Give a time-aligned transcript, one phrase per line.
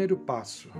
[0.00, 0.70] Primeiro passo: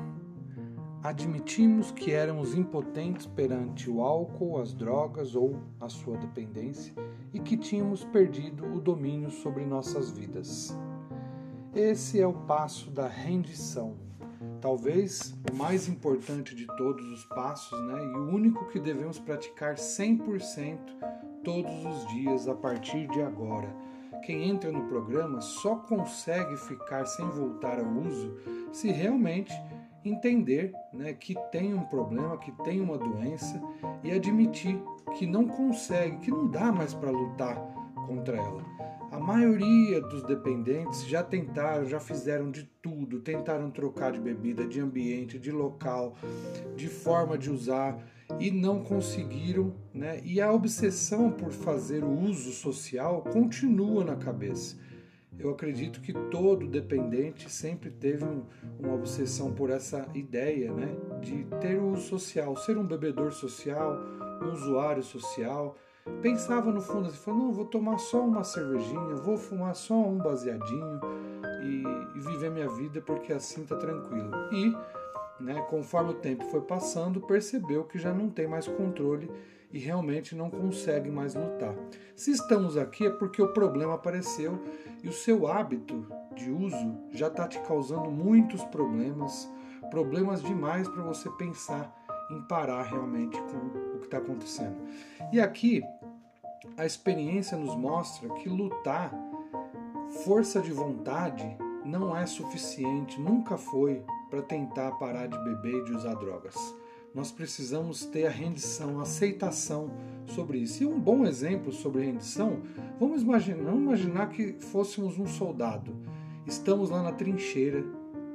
[1.02, 6.94] admitimos que éramos impotentes perante o álcool, as drogas ou a sua dependência
[7.30, 10.74] e que tínhamos perdido o domínio sobre nossas vidas.
[11.74, 13.98] Esse é o passo da rendição.
[14.58, 18.02] Talvez o mais importante de todos os passos, né?
[18.02, 20.78] E o único que devemos praticar 100%
[21.44, 23.68] todos os dias a partir de agora
[24.22, 28.36] quem entra no programa só consegue ficar sem voltar ao uso
[28.72, 29.52] se realmente
[30.04, 33.60] entender né, que tem um problema, que tem uma doença
[34.02, 34.80] e admitir
[35.18, 37.56] que não consegue, que não dá mais para lutar
[38.06, 38.64] contra ela.
[39.10, 44.80] A maioria dos dependentes já tentaram, já fizeram de tudo, tentaram trocar de bebida, de
[44.80, 46.14] ambiente, de local,
[46.76, 47.98] de forma de usar
[48.38, 50.20] e não conseguiram, né?
[50.22, 54.78] E a obsessão por fazer o uso social continua na cabeça.
[55.38, 58.44] Eu acredito que todo dependente sempre teve um,
[58.78, 60.88] uma obsessão por essa ideia, né,
[61.20, 63.98] de ter o uso social, ser um bebedor social,
[64.42, 65.76] um usuário social.
[66.20, 70.18] Pensava no fundo assim, falou, não, vou tomar só uma cervejinha, vou fumar só um
[70.18, 71.00] baseadinho
[71.62, 71.84] e,
[72.16, 74.30] e viver minha vida porque assim tá tranquilo.
[74.52, 74.74] E
[75.42, 79.30] né, conforme o tempo foi passando, percebeu que já não tem mais controle
[79.72, 81.74] e realmente não consegue mais lutar.
[82.16, 84.58] Se estamos aqui é porque o problema apareceu
[85.02, 89.48] e o seu hábito de uso já está te causando muitos problemas,
[89.90, 91.94] problemas demais para você pensar
[92.30, 94.76] em parar realmente com o que está acontecendo.
[95.32, 95.82] E aqui
[96.76, 99.12] a experiência nos mostra que lutar,
[100.24, 101.44] força de vontade,
[101.84, 106.54] não é suficiente, nunca foi para tentar parar de beber e de usar drogas.
[107.12, 109.90] Nós precisamos ter a rendição, a aceitação
[110.26, 110.82] sobre isso.
[110.82, 112.62] E um bom exemplo sobre rendição,
[113.00, 115.96] vamos imaginar, vamos imaginar que fôssemos um soldado.
[116.46, 117.84] Estamos lá na trincheira.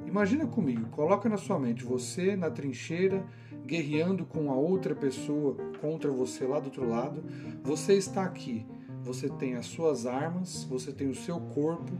[0.06, 3.24] Imagina comigo, coloca na sua mente você na trincheira,
[3.64, 7.24] guerreando com a outra pessoa contra você lá do outro lado.
[7.64, 8.66] Você está aqui.
[9.02, 11.92] Você tem as suas armas, você tem o seu corpo,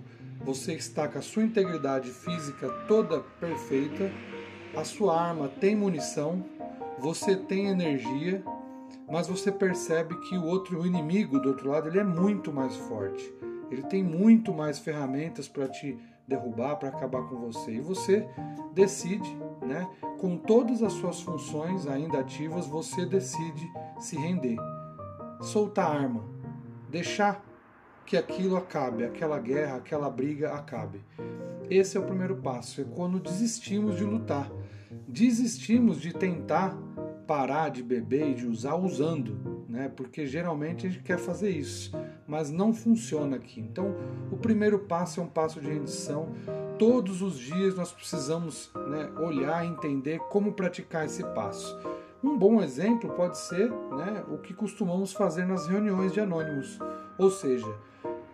[0.45, 4.11] você está com a sua integridade física toda perfeita,
[4.77, 6.45] a sua arma tem munição,
[6.99, 8.43] você tem energia,
[9.09, 12.77] mas você percebe que o outro o inimigo do outro lado ele é muito mais
[12.77, 13.33] forte.
[13.71, 17.73] Ele tem muito mais ferramentas para te derrubar, para acabar com você.
[17.73, 18.29] E você
[18.73, 19.29] decide,
[19.63, 23.69] né, com todas as suas funções ainda ativas, você decide
[23.99, 24.57] se render.
[25.41, 26.25] Soltar a arma,
[26.89, 27.45] deixar
[28.05, 31.01] que aquilo acabe, aquela guerra, aquela briga acabe.
[31.69, 34.51] Esse é o primeiro passo, é quando desistimos de lutar,
[35.17, 36.77] desistimos de tentar
[37.27, 39.89] parar de beber e de usar usando, né?
[39.89, 41.91] Porque geralmente a gente quer fazer isso,
[42.29, 43.59] mas não funciona aqui.
[43.59, 43.95] Então,
[44.31, 46.29] o primeiro passo é um passo de rendição.
[46.79, 51.81] Todos os dias nós precisamos né, olhar entender como praticar esse passo.
[52.23, 56.79] Um bom exemplo pode ser né, o que costumamos fazer nas reuniões de anônimos,
[57.19, 57.75] ou seja,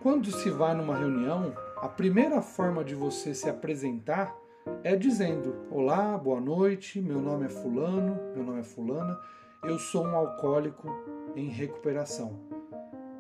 [0.03, 4.42] quando se vai numa reunião, a primeira forma de você se apresentar
[4.83, 9.19] é dizendo: Olá, boa noite, meu nome é Fulano, meu nome é Fulana,
[9.65, 10.89] eu sou um alcoólico
[11.37, 12.39] em recuperação.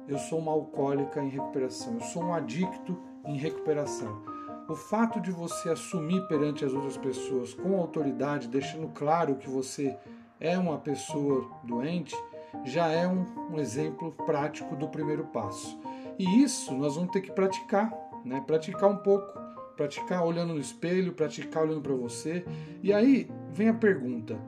[0.09, 4.23] Eu sou uma alcoólica em recuperação, eu sou um adicto em recuperação.
[4.69, 9.97] O fato de você assumir perante as outras pessoas com autoridade, deixando claro que você
[10.41, 12.17] é uma pessoa doente,
[12.65, 15.79] já é um, um exemplo prático do primeiro passo.
[16.19, 17.93] E isso nós vamos ter que praticar,
[18.25, 18.43] né?
[18.47, 19.39] Praticar um pouco,
[19.82, 22.44] praticar olhando no espelho, praticar olhando para você.
[22.82, 24.38] E aí vem a pergunta: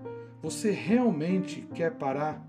[0.41, 2.47] você realmente quer parar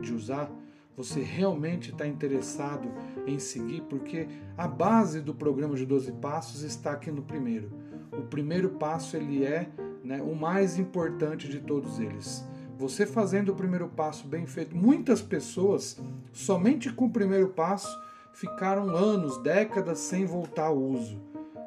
[0.00, 0.50] de usar?
[0.96, 2.90] Você realmente está interessado
[3.26, 3.82] em seguir?
[3.82, 4.26] Porque
[4.56, 7.70] a base do programa de 12 passos está aqui no primeiro.
[8.12, 9.68] O primeiro passo ele é
[10.02, 12.44] né, o mais importante de todos eles.
[12.78, 16.00] Você fazendo o primeiro passo bem feito, muitas pessoas
[16.32, 17.88] somente com o primeiro passo
[18.32, 21.20] ficaram anos, décadas sem voltar ao uso,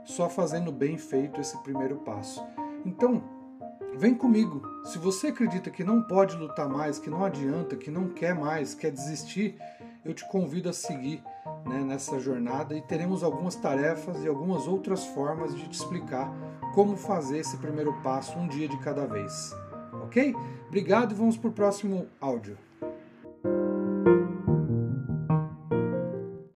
[0.10, 2.44] só fazendo bem feito esse primeiro passo.
[2.86, 3.22] Então,
[3.96, 4.62] vem comigo.
[4.86, 8.74] Se você acredita que não pode lutar mais, que não adianta, que não quer mais,
[8.74, 9.58] quer desistir,
[10.04, 11.24] eu te convido a seguir
[11.66, 16.32] né, nessa jornada e teremos algumas tarefas e algumas outras formas de te explicar
[16.74, 19.54] como fazer esse primeiro passo um dia de cada vez.
[20.04, 20.36] Ok?
[20.68, 22.69] Obrigado e vamos para o próximo áudio.